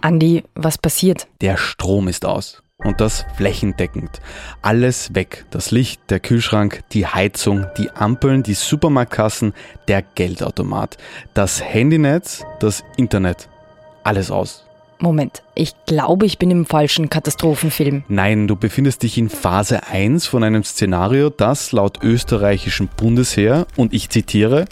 [0.00, 1.26] Andi, was passiert?
[1.40, 2.62] Der Strom ist aus.
[2.78, 4.20] Und das flächendeckend.
[4.62, 5.44] Alles weg.
[5.50, 9.52] Das Licht, der Kühlschrank, die Heizung, die Ampeln, die Supermarktkassen,
[9.88, 10.96] der Geldautomat,
[11.34, 13.48] das Handynetz, das Internet.
[14.04, 14.67] Alles aus.
[15.00, 18.02] Moment, ich glaube, ich bin im falschen Katastrophenfilm.
[18.08, 23.94] Nein, du befindest dich in Phase 1 von einem Szenario, das laut österreichischem Bundesheer, und
[23.94, 24.64] ich zitiere,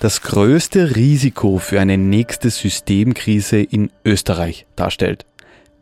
[0.00, 5.26] das größte Risiko für eine nächste Systemkrise in Österreich darstellt.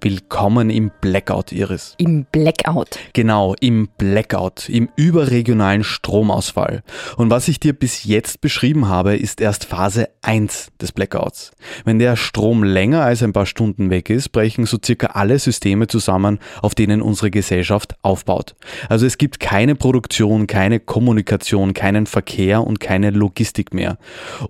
[0.02, 1.94] Willkommen im Blackout, Iris.
[1.96, 2.98] Im Blackout.
[3.14, 6.82] Genau, im Blackout, im überregionalen Stromausfall.
[7.16, 11.52] Und was ich dir bis jetzt beschrieben habe, ist erst Phase 1 des Blackouts.
[11.84, 15.86] Wenn der Strom länger als ein paar Stunden weg ist, brechen so circa alle Systeme
[15.86, 18.56] zusammen, auf denen unsere Gesellschaft aufbaut.
[18.88, 23.98] Also es gibt keine Produktion, keine Kommunikation, keinen Verkehr und keine Logistik mehr.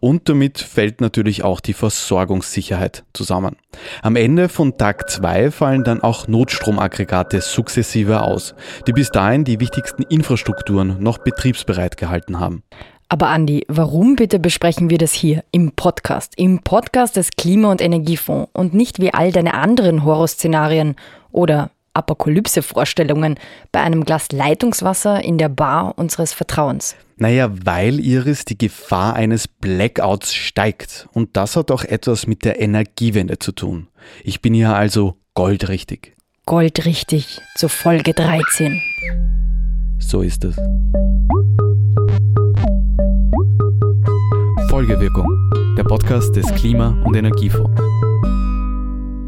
[0.01, 3.57] Und damit fällt natürlich auch die Versorgungssicherheit zusammen.
[4.03, 8.55] Am Ende von Tag 2 fallen dann auch Notstromaggregate sukzessive aus,
[8.87, 12.63] die bis dahin die wichtigsten Infrastrukturen noch betriebsbereit gehalten haben.
[13.09, 16.33] Aber Andi, warum bitte besprechen wir das hier im Podcast?
[16.37, 20.97] Im Podcast des Klima- und Energiefonds und nicht wie all deine anderen Horrorszenarien
[21.31, 23.37] oder Apokalypse-Vorstellungen
[23.71, 26.97] bei einem Glas Leitungswasser in der Bar unseres Vertrauens.
[27.17, 31.09] Naja, weil Iris die Gefahr eines Blackouts steigt.
[31.13, 33.87] Und das hat auch etwas mit der Energiewende zu tun.
[34.25, 36.17] Ich bin hier also goldrichtig.
[36.45, 38.83] Goldrichtig zur Folge 13.
[39.99, 40.57] So ist es.
[44.77, 45.75] Folgewirkung.
[45.75, 47.81] Der Podcast des Klima- und Energiefonds.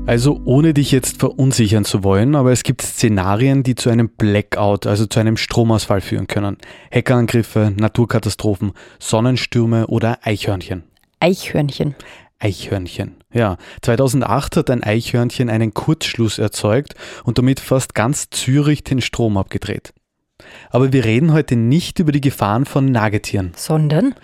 [0.07, 4.87] Also ohne dich jetzt verunsichern zu wollen, aber es gibt Szenarien, die zu einem Blackout,
[4.87, 6.59] also zu einem Stromausfall führen können.
[6.95, 10.85] Hackerangriffe, Naturkatastrophen, Sonnenstürme oder Eichhörnchen.
[11.19, 11.95] Eichhörnchen.
[12.39, 13.15] Eichhörnchen.
[13.33, 19.39] Ja, 2008 hat ein Eichhörnchen einen Kurzschluss erzeugt und damit fast ganz Zürich den Strom
[19.39, 19.95] abgedreht.
[20.71, 23.53] Aber wir reden heute nicht über die Gefahren von Nagetieren.
[23.57, 24.15] Sondern?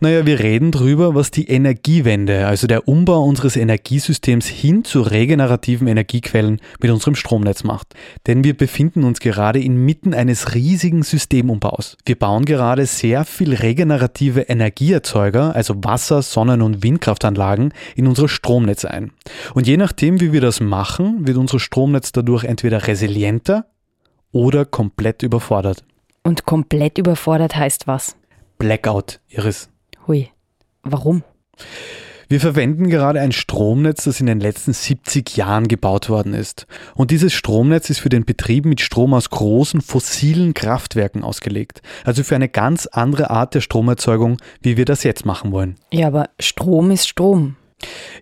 [0.00, 5.86] Naja, wir reden darüber, was die Energiewende, also der Umbau unseres Energiesystems hin zu regenerativen
[5.86, 7.94] Energiequellen mit unserem Stromnetz macht.
[8.26, 11.96] Denn wir befinden uns gerade inmitten eines riesigen Systemumbaus.
[12.04, 18.90] Wir bauen gerade sehr viel regenerative Energieerzeuger, also Wasser-, Sonnen- und Windkraftanlagen, in unsere Stromnetze
[18.90, 19.12] ein.
[19.54, 23.66] Und je nachdem, wie wir das machen, wird unser Stromnetz dadurch entweder resilienter
[24.32, 25.84] oder komplett überfordert.
[26.24, 28.16] Und komplett überfordert heißt was?
[28.58, 29.68] Blackout, Iris.
[30.06, 30.30] Hui.
[30.82, 31.24] Warum?
[32.28, 36.66] Wir verwenden gerade ein Stromnetz, das in den letzten 70 Jahren gebaut worden ist.
[36.94, 41.82] Und dieses Stromnetz ist für den Betrieb mit Strom aus großen fossilen Kraftwerken ausgelegt.
[42.04, 45.74] Also für eine ganz andere Art der Stromerzeugung, wie wir das jetzt machen wollen.
[45.92, 47.56] Ja, aber Strom ist Strom.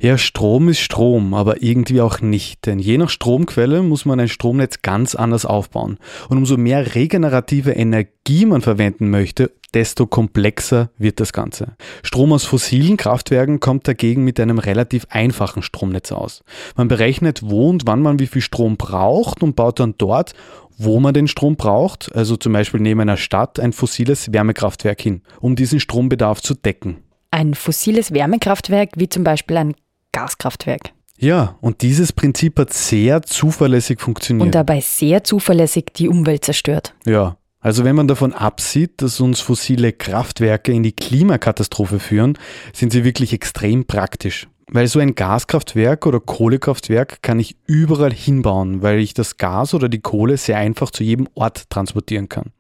[0.00, 4.28] Ja, Strom ist Strom, aber irgendwie auch nicht, denn je nach Stromquelle muss man ein
[4.28, 5.98] Stromnetz ganz anders aufbauen.
[6.28, 11.76] Und umso mehr regenerative Energie man verwenden möchte, desto komplexer wird das Ganze.
[12.02, 16.42] Strom aus fossilen Kraftwerken kommt dagegen mit einem relativ einfachen Stromnetz aus.
[16.76, 20.34] Man berechnet, wo und wann man wie viel Strom braucht und baut dann dort,
[20.76, 25.22] wo man den Strom braucht, also zum Beispiel neben einer Stadt, ein fossiles Wärmekraftwerk hin,
[25.40, 27.02] um diesen Strombedarf zu decken.
[27.30, 29.74] Ein fossiles Wärmekraftwerk wie zum Beispiel ein
[30.12, 30.92] Gaskraftwerk.
[31.18, 34.46] Ja, und dieses Prinzip hat sehr zuverlässig funktioniert.
[34.46, 36.94] Und dabei sehr zuverlässig die Umwelt zerstört.
[37.04, 42.38] Ja, also wenn man davon absieht, dass uns fossile Kraftwerke in die Klimakatastrophe führen,
[42.72, 44.48] sind sie wirklich extrem praktisch.
[44.72, 49.88] Weil so ein Gaskraftwerk oder Kohlekraftwerk kann ich überall hinbauen, weil ich das Gas oder
[49.88, 52.52] die Kohle sehr einfach zu jedem Ort transportieren kann.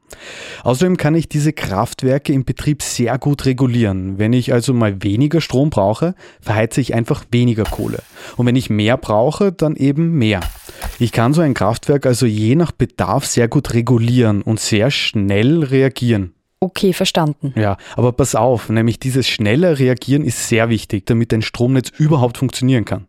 [0.62, 4.18] Außerdem kann ich diese Kraftwerke im Betrieb sehr gut regulieren.
[4.18, 8.02] Wenn ich also mal weniger Strom brauche, verheize ich einfach weniger Kohle.
[8.36, 10.40] Und wenn ich mehr brauche, dann eben mehr.
[10.98, 15.64] Ich kann so ein Kraftwerk also je nach Bedarf sehr gut regulieren und sehr schnell
[15.64, 16.34] reagieren.
[16.62, 17.54] Okay, verstanden.
[17.56, 22.36] Ja, aber pass auf, nämlich dieses schnelle Reagieren ist sehr wichtig, damit ein Stromnetz überhaupt
[22.36, 23.06] funktionieren kann.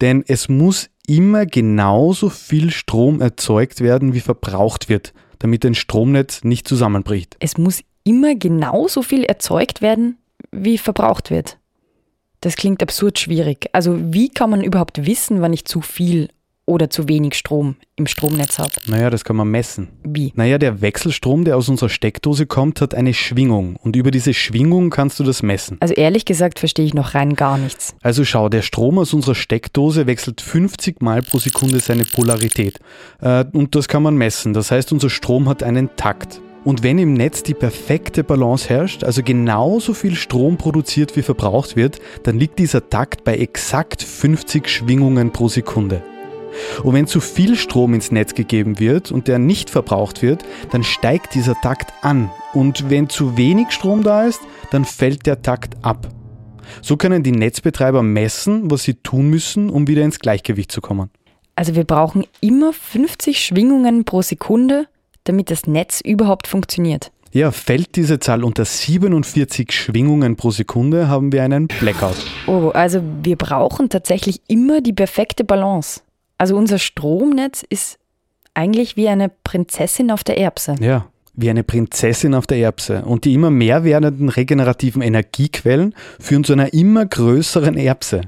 [0.00, 6.44] Denn es muss immer genauso viel Strom erzeugt werden, wie verbraucht wird, damit ein Stromnetz
[6.44, 7.36] nicht zusammenbricht.
[7.40, 10.18] Es muss immer genauso viel erzeugt werden,
[10.50, 11.58] wie verbraucht wird.
[12.40, 13.68] Das klingt absurd schwierig.
[13.72, 16.28] Also wie kann man überhaupt wissen, wann ich zu viel
[16.68, 18.70] oder zu wenig Strom im Stromnetz habe?
[18.86, 19.88] Naja, das kann man messen.
[20.04, 20.32] Wie?
[20.36, 23.76] Naja, der Wechselstrom, der aus unserer Steckdose kommt, hat eine Schwingung.
[23.76, 25.78] Und über diese Schwingung kannst du das messen.
[25.80, 27.96] Also ehrlich gesagt verstehe ich noch rein gar nichts.
[28.02, 32.78] Also schau, der Strom aus unserer Steckdose wechselt 50 Mal pro Sekunde seine Polarität.
[33.20, 34.52] Äh, und das kann man messen.
[34.52, 36.40] Das heißt, unser Strom hat einen Takt.
[36.64, 41.76] Und wenn im Netz die perfekte Balance herrscht, also genauso viel Strom produziert wie verbraucht
[41.76, 46.02] wird, dann liegt dieser Takt bei exakt 50 Schwingungen pro Sekunde.
[46.82, 50.84] Und wenn zu viel Strom ins Netz gegeben wird und der nicht verbraucht wird, dann
[50.84, 52.30] steigt dieser Takt an.
[52.54, 54.40] Und wenn zu wenig Strom da ist,
[54.70, 56.08] dann fällt der Takt ab.
[56.82, 61.10] So können die Netzbetreiber messen, was sie tun müssen, um wieder ins Gleichgewicht zu kommen.
[61.56, 64.86] Also wir brauchen immer 50 Schwingungen pro Sekunde,
[65.24, 67.10] damit das Netz überhaupt funktioniert.
[67.32, 72.16] Ja, fällt diese Zahl unter 47 Schwingungen pro Sekunde, haben wir einen Blackout.
[72.46, 76.00] Oh, also wir brauchen tatsächlich immer die perfekte Balance.
[76.38, 77.98] Also unser Stromnetz ist
[78.54, 80.76] eigentlich wie eine Prinzessin auf der Erbse.
[80.80, 83.04] Ja, wie eine Prinzessin auf der Erbse.
[83.04, 88.22] Und die immer mehr werdenden regenerativen Energiequellen führen zu einer immer größeren Erbse.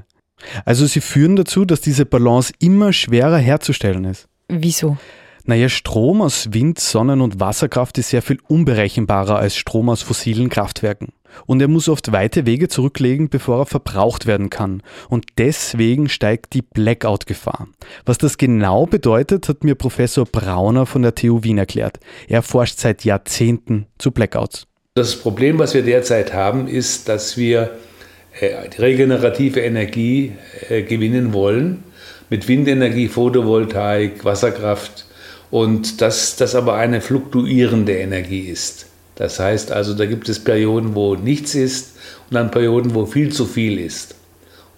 [0.65, 4.27] Also sie führen dazu, dass diese Balance immer schwerer herzustellen ist.
[4.47, 4.97] Wieso?
[5.45, 10.49] Naja, Strom aus Wind, Sonnen- und Wasserkraft ist sehr viel unberechenbarer als Strom aus fossilen
[10.49, 11.09] Kraftwerken.
[11.45, 14.83] Und er muss oft weite Wege zurücklegen, bevor er verbraucht werden kann.
[15.09, 17.67] Und deswegen steigt die Blackout-Gefahr.
[18.05, 21.99] Was das genau bedeutet, hat mir Professor Brauner von der TU Wien erklärt.
[22.27, 24.67] Er forscht seit Jahrzehnten zu Blackouts.
[24.93, 27.71] Das Problem, was wir derzeit haben, ist, dass wir
[28.39, 30.33] äh, regenerative Energie
[30.69, 31.83] äh, gewinnen wollen.
[32.29, 35.05] Mit Windenergie, Photovoltaik, Wasserkraft.
[35.49, 38.90] Und dass das aber eine fluktuierende Energie ist.
[39.21, 41.95] Das heißt also, da gibt es Perioden, wo nichts ist
[42.27, 44.15] und dann Perioden, wo viel zu viel ist.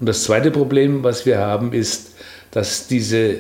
[0.02, 2.12] Und das zweite Problem, was wir haben, ist,
[2.52, 3.38] dass diese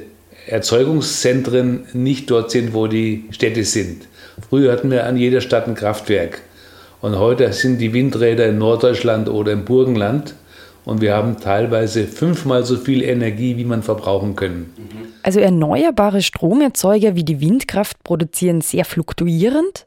[0.48, 4.08] Erzeugungszentren nicht dort sind, wo die Städte sind.
[4.50, 6.42] Früher hatten wir an jeder Stadt ein Kraftwerk.
[7.02, 10.36] Und heute sind die Windräder in Norddeutschland oder im Burgenland.
[10.86, 14.74] Und wir haben teilweise fünfmal so viel Energie, wie man verbrauchen können.
[15.22, 19.86] Also erneuerbare Stromerzeuger wie die Windkraft produzieren sehr fluktuierend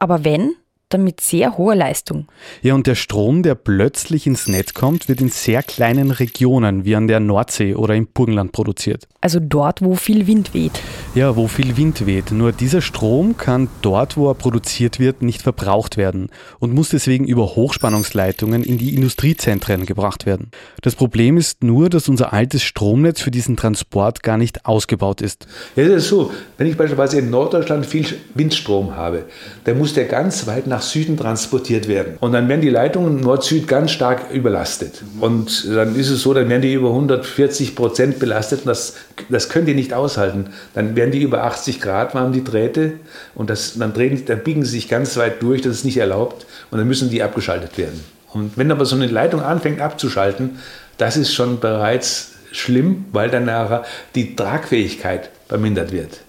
[0.00, 0.56] aber wenn,
[0.98, 2.26] mit sehr hoher Leistung.
[2.62, 6.96] Ja, und der Strom, der plötzlich ins Netz kommt, wird in sehr kleinen Regionen wie
[6.96, 9.06] an der Nordsee oder im Burgenland produziert.
[9.20, 10.80] Also dort, wo viel Wind weht.
[11.14, 12.32] Ja, wo viel Wind weht.
[12.32, 17.26] Nur dieser Strom kann dort, wo er produziert wird, nicht verbraucht werden und muss deswegen
[17.26, 20.50] über Hochspannungsleitungen in die Industriezentren gebracht werden.
[20.82, 25.46] Das Problem ist nur, dass unser altes Stromnetz für diesen Transport gar nicht ausgebaut ist.
[25.76, 26.30] Ja, das ist so.
[26.56, 29.26] Wenn ich beispielsweise in Norddeutschland viel Windstrom habe,
[29.64, 32.16] dann muss der ganz weit nach Süden transportiert werden.
[32.20, 35.02] Und dann werden die Leitungen Nord-Süd ganz stark überlastet.
[35.20, 38.94] Und dann ist es so, dann werden die über 140 Prozent belastet und das,
[39.28, 40.50] das können die nicht aushalten.
[40.74, 42.94] Dann werden die über 80 Grad warm, die Drähte,
[43.34, 46.46] und das, dann, drehen, dann biegen sie sich ganz weit durch, das ist nicht erlaubt,
[46.70, 48.00] und dann müssen die abgeschaltet werden.
[48.32, 50.58] Und wenn aber so eine Leitung anfängt abzuschalten,
[50.98, 56.20] das ist schon bereits schlimm, weil dann nachher die Tragfähigkeit vermindert wird.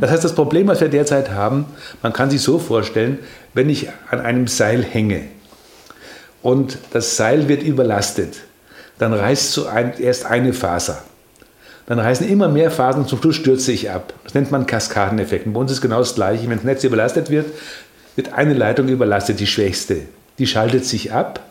[0.00, 1.66] Das heißt, das Problem, was wir derzeit haben,
[2.02, 3.18] man kann sich so vorstellen,
[3.54, 5.22] wenn ich an einem Seil hänge
[6.42, 8.42] und das Seil wird überlastet,
[8.98, 11.02] dann reißt so ein, erst eine Faser.
[11.86, 14.14] Dann reißen immer mehr Fasern und zum Schluss stürze ich ab.
[14.24, 15.52] Das nennt man Kaskadeneffekt.
[15.52, 16.48] bei uns ist genau das Gleiche.
[16.48, 17.46] Wenn das Netz überlastet wird,
[18.16, 20.02] wird eine Leitung überlastet, die schwächste.
[20.38, 21.43] Die schaltet sich ab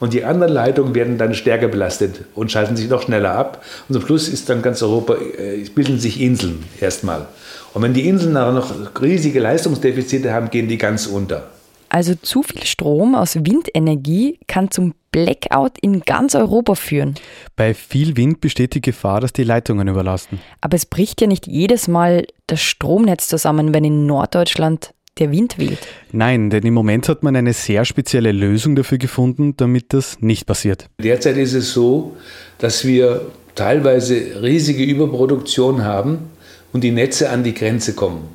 [0.00, 3.64] und die anderen Leitungen werden dann stärker belastet und schalten sich noch schneller ab.
[3.88, 7.26] Und zum Schluss ist dann ganz Europa, äh, bilden sich Inseln erstmal.
[7.74, 11.48] Und wenn die Inseln nachher noch riesige Leistungsdefizite haben, gehen die ganz unter.
[11.90, 17.14] Also zu viel Strom aus Windenergie kann zum Blackout in ganz Europa führen.
[17.56, 20.38] Bei viel Wind besteht die Gefahr, dass die Leitungen überlasten.
[20.60, 25.58] Aber es bricht ja nicht jedes Mal das Stromnetz zusammen, wenn in Norddeutschland der Wind
[25.58, 25.78] weht.
[26.12, 30.46] Nein, denn im Moment hat man eine sehr spezielle Lösung dafür gefunden, damit das nicht
[30.46, 30.86] passiert.
[31.02, 32.16] Derzeit ist es so,
[32.58, 33.22] dass wir
[33.54, 36.30] teilweise riesige Überproduktion haben
[36.72, 38.28] und die Netze an die Grenze kommen.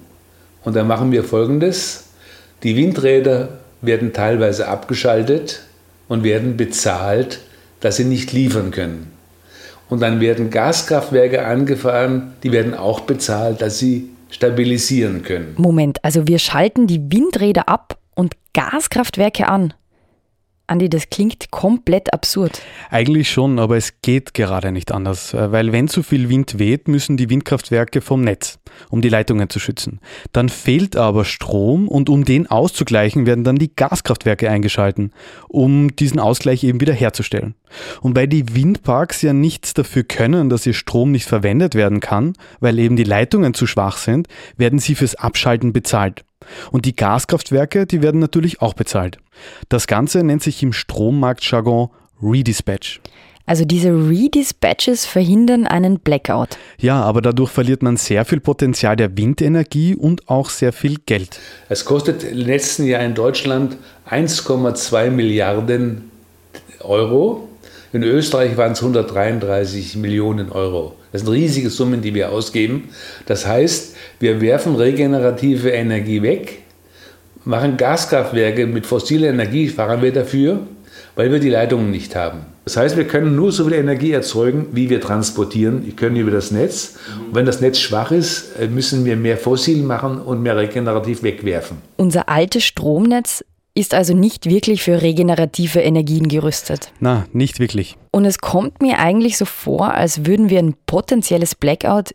[0.63, 2.06] Und dann machen wir Folgendes.
[2.63, 5.63] Die Windräder werden teilweise abgeschaltet
[6.08, 7.40] und werden bezahlt,
[7.80, 9.12] dass sie nicht liefern können.
[9.90, 15.54] Und dann werden Gaskraftwerke angefahren, die werden auch bezahlt, dass sie stabilisieren können.
[15.58, 19.74] Moment, also wir schalten die Windräder ab und Gaskraftwerke an.
[20.65, 22.62] Andi, das klingt komplett absurd.
[22.89, 26.88] Eigentlich schon, aber es geht gerade nicht anders, äh, weil wenn zu viel Wind weht,
[26.88, 30.00] müssen die Windkraftwerke vom Netz, um die Leitungen zu schützen.
[30.32, 35.12] Dann fehlt aber Strom und um den auszugleichen, werden dann die Gaskraftwerke eingeschalten,
[35.50, 37.55] um diesen Ausgleich eben wieder herzustellen.
[38.01, 42.34] Und weil die Windparks ja nichts dafür können, dass ihr Strom nicht verwendet werden kann,
[42.62, 46.24] weil eben die Leitungen zu schwach sind, werden sie fürs Abschalten bezahlt.
[46.72, 49.18] Und die Gaskraftwerke, die werden natürlich auch bezahlt.
[49.70, 51.90] Das Ganze nennt sich im Strommarktjargon
[52.22, 53.02] Redispatch.
[53.46, 56.58] Also diese Redispatches verhindern einen Blackout.
[56.80, 61.40] Ja, aber dadurch verliert man sehr viel Potenzial der Windenergie und auch sehr viel Geld.
[61.68, 63.76] Es kostet im letzten Jahr in Deutschland
[64.10, 66.10] 1,2 Milliarden
[66.80, 67.50] Euro.
[67.92, 70.96] In Österreich waren es 133 Millionen Euro.
[71.13, 72.89] Das sind riesige Summen, die wir ausgeben.
[73.25, 76.63] Das heißt, wir werfen regenerative Energie weg,
[77.46, 80.60] machen Gaskraftwerke mit fossiler Energie, fahren wir dafür,
[81.15, 82.48] weil wir die Leitungen nicht haben.
[82.65, 85.86] Das heißt, wir können nur so viel Energie erzeugen, wie wir transportieren.
[85.86, 86.96] Wir können über das Netz.
[87.27, 91.24] Und wenn das Netz schwach ist, äh, müssen wir mehr fossil machen und mehr regenerativ
[91.24, 91.77] wegwerfen.
[91.98, 93.43] Unser altes Stromnetz
[93.75, 96.92] ist also nicht wirklich für regenerative Energien gerüstet.
[97.00, 97.98] Na, nicht wirklich.
[98.12, 102.13] Und es kommt mir eigentlich so vor, als würden wir ein potenzielles Blackout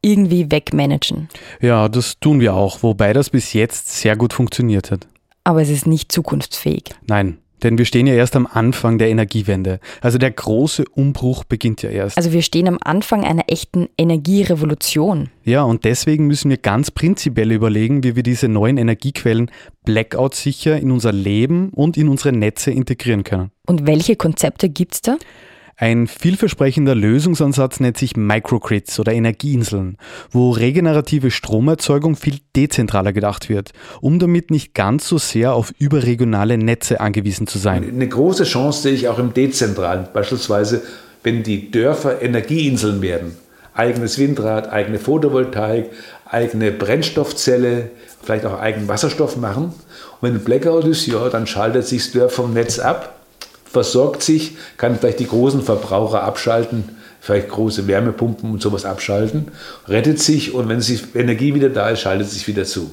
[0.00, 1.28] irgendwie wegmanagen.
[1.60, 5.06] Ja, das tun wir auch, wobei das bis jetzt sehr gut funktioniert hat.
[5.44, 6.84] Aber es ist nicht zukunftsfähig.
[7.06, 9.80] Nein, denn wir stehen ja erst am Anfang der Energiewende.
[10.00, 12.16] Also der große Umbruch beginnt ja erst.
[12.16, 15.30] Also wir stehen am Anfang einer echten Energierevolution.
[15.42, 19.50] Ja, und deswegen müssen wir ganz prinzipiell überlegen, wie wir diese neuen Energiequellen
[19.84, 23.50] blackout-sicher in unser Leben und in unsere Netze integrieren können.
[23.66, 25.16] Und welche Konzepte gibt es da?
[25.76, 29.96] Ein vielversprechender Lösungsansatz nennt sich Microgrids oder Energieinseln,
[30.30, 36.58] wo regenerative Stromerzeugung viel dezentraler gedacht wird, um damit nicht ganz so sehr auf überregionale
[36.58, 37.88] Netze angewiesen zu sein.
[37.88, 40.82] Eine große Chance sehe ich auch im Dezentralen, beispielsweise
[41.24, 43.36] wenn die Dörfer Energieinseln werden.
[43.74, 45.90] Eigenes Windrad, eigene Photovoltaik,
[46.26, 47.90] eigene Brennstoffzelle,
[48.22, 49.64] vielleicht auch eigenen Wasserstoff machen.
[49.64, 49.74] Und
[50.20, 53.23] wenn ein Blackout ist, ja, dann schaltet sich das Dörf vom Netz ab
[53.74, 56.84] versorgt sich, kann vielleicht die großen Verbraucher abschalten,
[57.20, 59.48] vielleicht große Wärmepumpen und sowas abschalten,
[59.88, 62.90] rettet sich und wenn die Energie wieder da ist, schaltet sich wieder zu.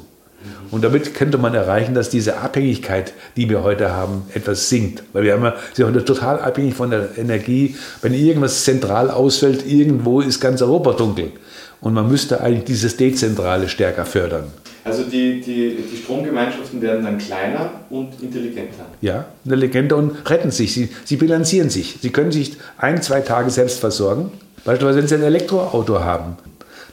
[0.71, 5.03] Und damit könnte man erreichen, dass diese Abhängigkeit, die wir heute haben, etwas sinkt.
[5.13, 7.75] Weil wir haben sind heute total abhängig von der Energie.
[8.01, 11.33] Wenn irgendwas zentral ausfällt, irgendwo ist ganz Europa dunkel.
[11.81, 14.45] Und man müsste eigentlich dieses Dezentrale stärker fördern.
[14.83, 18.85] Also die, die, die Stromgemeinschaften werden dann kleiner und intelligenter.
[19.01, 20.73] Ja, intelligenter und retten sich.
[20.73, 21.99] Sie, sie bilanzieren sich.
[22.01, 24.31] Sie können sich ein, zwei Tage selbst versorgen.
[24.65, 26.37] Beispielsweise, wenn Sie ein Elektroauto haben,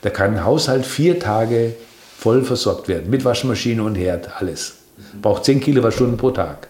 [0.03, 1.75] da kann ein Haushalt vier Tage
[2.19, 3.11] voll versorgt werden.
[3.11, 4.75] Mit Waschmaschine und Herd, alles.
[5.23, 6.69] Braucht 10 Kilowattstunden pro Tag.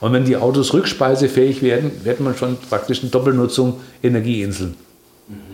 [0.00, 4.76] Und wenn die Autos rückspeisefähig werden, wird man schon praktisch eine Doppelnutzung Energieinseln.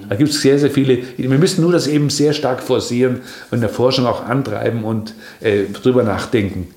[0.09, 0.99] Da gibt es sehr, sehr viele.
[1.17, 3.21] Wir müssen nur das eben sehr stark forcieren
[3.51, 6.69] und in der Forschung auch antreiben und äh, drüber nachdenken.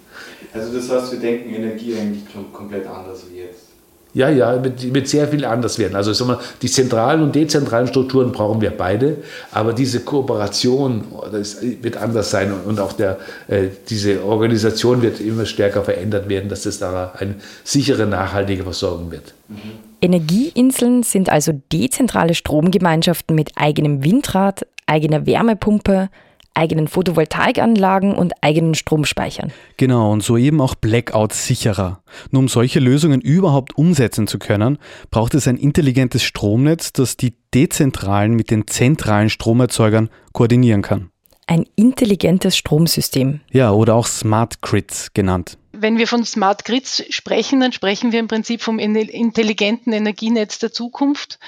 [0.54, 3.72] Also das heißt, wir denken Energie eigentlich komplett anders wie jetzt.
[4.14, 5.96] Ja, ja, wird, wird sehr viel anders werden.
[5.96, 9.18] Also sagen wir, die zentralen und dezentralen Strukturen brauchen wir beide,
[9.54, 15.46] aber diese Kooperation das wird anders sein und auch der, äh, diese Organisation wird immer
[15.46, 19.34] stärker verändert werden, dass es da eine sichere, nachhaltige Versorgung wird.
[19.48, 19.91] Mhm.
[20.02, 26.10] Energieinseln sind also dezentrale Stromgemeinschaften mit eigenem Windrad, eigener Wärmepumpe,
[26.54, 29.54] eigenen Photovoltaikanlagen und eigenen Stromspeichern.
[29.78, 32.02] Genau, und so eben auch Blackouts sicherer.
[32.32, 34.78] Nur um solche Lösungen überhaupt umsetzen zu können,
[35.12, 41.12] braucht es ein intelligentes Stromnetz, das die dezentralen mit den zentralen Stromerzeugern koordinieren kann.
[41.48, 43.42] Ein intelligentes Stromsystem.
[43.52, 48.20] Ja, oder auch Smart Grids genannt wenn wir von Smart Grids sprechen, dann sprechen wir
[48.20, 51.40] im Prinzip vom intelligenten Energienetz der Zukunft,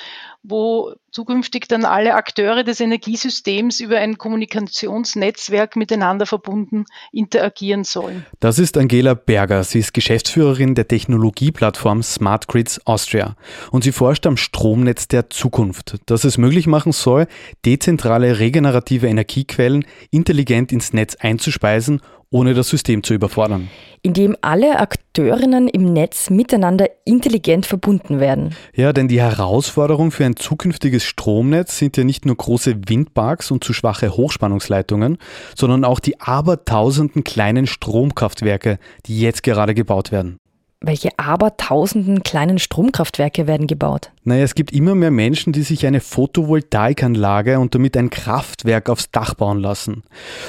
[0.41, 8.25] wo zukünftig dann alle Akteure des Energiesystems über ein Kommunikationsnetzwerk miteinander verbunden interagieren sollen.
[8.39, 9.63] Das ist Angela Berger.
[9.63, 13.35] Sie ist Geschäftsführerin der Technologieplattform Smart Grids Austria
[13.71, 17.27] und sie forscht am Stromnetz der Zukunft, das es möglich machen soll,
[17.65, 22.01] dezentrale regenerative Energiequellen intelligent ins Netz einzuspeisen
[22.33, 23.69] ohne das System zu überfordern.
[24.01, 28.55] Indem alle Akteurinnen im Netz miteinander intelligent verbunden werden.
[28.73, 33.63] Ja, denn die Herausforderung für ein zukünftiges Stromnetz sind ja nicht nur große Windparks und
[33.63, 35.19] zu schwache Hochspannungsleitungen,
[35.55, 40.39] sondern auch die abertausenden kleinen Stromkraftwerke, die jetzt gerade gebaut werden.
[40.85, 44.11] Welche abertausenden kleinen Stromkraftwerke werden gebaut?
[44.25, 49.09] Naja, es gibt immer mehr Menschen, die sich eine Photovoltaikanlage und damit ein Kraftwerk aufs
[49.09, 50.03] Dach bauen lassen.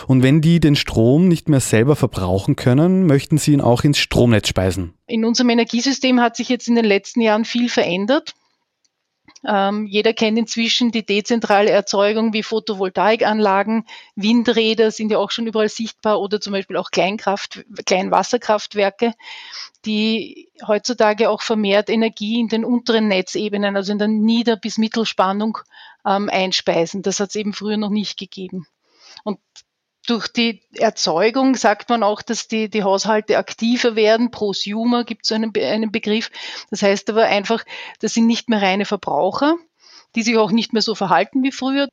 [0.09, 3.99] Und wenn die den Strom nicht mehr selber verbrauchen können, möchten sie ihn auch ins
[3.99, 4.95] Stromnetz speisen.
[5.07, 8.35] In unserem Energiesystem hat sich jetzt in den letzten Jahren viel verändert.
[9.47, 13.87] Ähm, jeder kennt inzwischen die dezentrale Erzeugung wie Photovoltaikanlagen,
[14.17, 19.13] Windräder sind ja auch schon überall sichtbar oder zum Beispiel auch Kleinkraft, Kleinwasserkraftwerke
[19.85, 25.59] die heutzutage auch vermehrt Energie in den unteren Netzebenen, also in der Nieder- bis Mittelspannung
[26.07, 27.03] ähm, einspeisen.
[27.03, 28.67] Das hat es eben früher noch nicht gegeben.
[29.25, 29.39] Und
[30.07, 34.31] durch die Erzeugung sagt man auch, dass die, die Haushalte aktiver werden.
[34.31, 36.31] Prosumer gibt es so einen, einen Begriff.
[36.71, 37.65] Das heißt aber einfach,
[38.01, 39.57] das sind nicht mehr reine Verbraucher,
[40.15, 41.89] die sich auch nicht mehr so verhalten wie früher.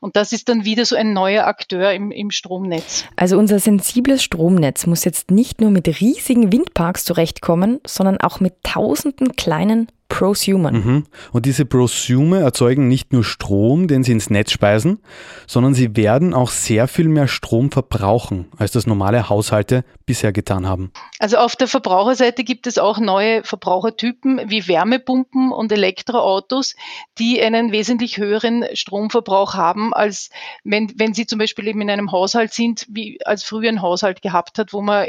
[0.00, 3.04] Und das ist dann wieder so ein neuer Akteur im, im Stromnetz.
[3.16, 8.62] Also unser sensibles Stromnetz muss jetzt nicht nur mit riesigen Windparks zurechtkommen, sondern auch mit
[8.62, 10.74] tausenden kleinen Prosumern.
[10.74, 11.04] Mhm.
[11.32, 15.00] Und diese Prosumer erzeugen nicht nur Strom, den sie ins Netz speisen,
[15.46, 20.66] sondern sie werden auch sehr viel mehr Strom verbrauchen, als das normale Haushalte bisher getan
[20.66, 20.92] haben.
[21.18, 26.76] Also auf der Verbraucherseite gibt es auch neue Verbrauchertypen wie Wärmepumpen und Elektroautos,
[27.18, 30.30] die einen wesentlich höheren Stromverbrauch haben, als
[30.62, 34.22] wenn, wenn sie zum Beispiel eben in einem Haushalt sind, wie als früher ein Haushalt
[34.22, 35.08] gehabt hat, wo man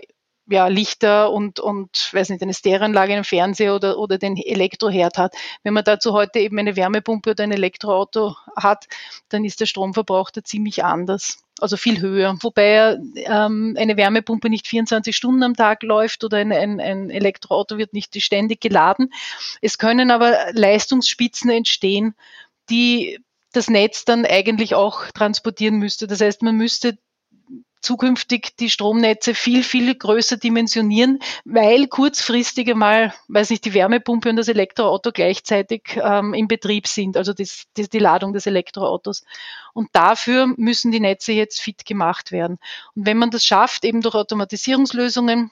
[0.50, 5.36] ja, Lichter und, und, weiß nicht, eine Stereoanlage, einen Fernseher oder, oder den Elektroherd hat.
[5.63, 8.88] Wenn man dazu heute eben eine Wärmepumpe oder ein Elektroauto hat,
[9.30, 11.39] dann ist der Stromverbrauch da ziemlich anders.
[11.60, 12.38] Also viel höher.
[12.42, 17.77] Wobei ähm, eine Wärmepumpe nicht 24 Stunden am Tag läuft oder ein, ein, ein Elektroauto
[17.77, 19.12] wird nicht ständig geladen.
[19.62, 22.13] Es können aber Leistungsspitzen entstehen,
[22.70, 23.20] die
[23.54, 26.06] das Netz dann eigentlich auch transportieren müsste.
[26.06, 26.98] Das heißt, man müsste
[27.82, 34.36] zukünftig die Stromnetze viel, viel größer dimensionieren, weil kurzfristig einmal, weiß nicht, die Wärmepumpe und
[34.36, 39.24] das Elektroauto gleichzeitig ähm, in Betrieb sind, also das, das, die Ladung des Elektroautos.
[39.74, 42.58] Und dafür müssen die Netze jetzt fit gemacht werden.
[42.96, 45.51] Und wenn man das schafft, eben durch Automatisierungslösungen,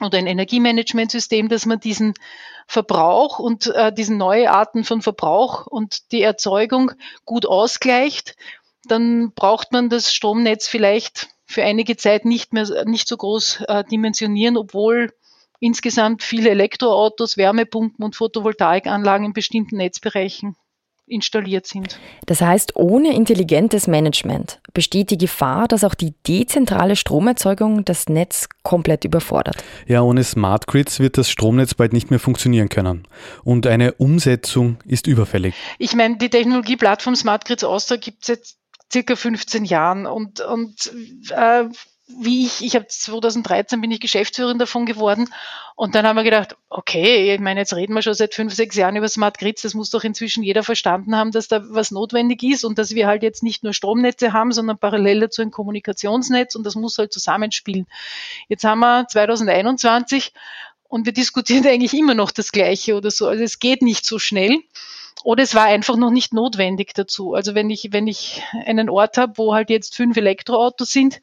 [0.00, 2.14] oder ein Energiemanagementsystem, dass man diesen
[2.66, 6.90] Verbrauch und äh, diesen neue Arten von Verbrauch und die Erzeugung
[7.24, 8.34] gut ausgleicht,
[8.84, 13.84] dann braucht man das Stromnetz vielleicht für einige Zeit nicht mehr nicht so groß äh,
[13.84, 15.12] dimensionieren, obwohl
[15.60, 20.56] insgesamt viele Elektroautos, Wärmepumpen und Photovoltaikanlagen in bestimmten Netzbereichen
[21.06, 21.98] installiert sind.
[22.26, 28.48] Das heißt, ohne intelligentes Management besteht die Gefahr, dass auch die dezentrale Stromerzeugung das Netz
[28.62, 29.62] komplett überfordert.
[29.86, 33.06] Ja, ohne Smart Grids wird das Stromnetz bald nicht mehr funktionieren können.
[33.42, 35.54] Und eine Umsetzung ist überfällig.
[35.78, 38.58] Ich meine, die Technologieplattform Smart Grids Austria gibt es jetzt
[38.94, 40.92] circa 15 Jahren und, und
[41.30, 41.64] äh,
[42.06, 45.34] wie ich, ich habe 2013 bin ich Geschäftsführerin davon geworden
[45.74, 48.76] und dann haben wir gedacht, okay, ich meine, jetzt reden wir schon seit fünf, sechs
[48.76, 52.44] Jahren über Smart Grids, das muss doch inzwischen jeder verstanden haben, dass da was notwendig
[52.44, 56.54] ist und dass wir halt jetzt nicht nur Stromnetze haben, sondern parallel dazu ein Kommunikationsnetz
[56.54, 57.88] und das muss halt zusammenspielen.
[58.48, 60.32] Jetzt haben wir 2021
[60.84, 63.26] und wir diskutieren eigentlich immer noch das Gleiche oder so.
[63.26, 64.60] Also es geht nicht so schnell.
[65.22, 67.34] Oder es war einfach noch nicht notwendig dazu.
[67.34, 71.20] Also wenn ich, wenn ich einen Ort habe, wo halt jetzt fünf Elektroautos sind,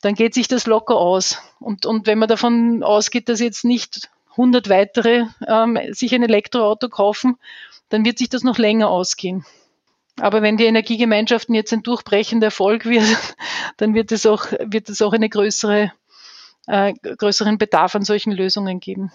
[0.00, 1.38] dann geht sich das locker aus.
[1.58, 6.88] Und, und wenn man davon ausgeht, dass jetzt nicht 100 weitere ähm, sich ein Elektroauto
[6.88, 7.38] kaufen,
[7.88, 9.44] dann wird sich das noch länger ausgehen.
[10.20, 13.04] Aber wenn die Energiegemeinschaften jetzt ein durchbrechender Erfolg wird,
[13.76, 15.92] dann wird es auch, wird es auch eine größere,
[16.66, 19.12] äh, größeren Bedarf an solchen Lösungen geben.